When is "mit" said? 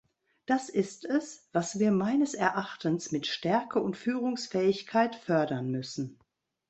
3.11-3.27